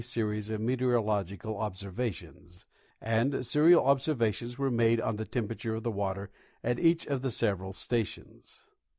[0.03, 2.65] series of meteorologic observations;
[2.99, 6.31] and serial observations were made on the temperature of tlie water
[6.63, 8.61] at each of the several stations.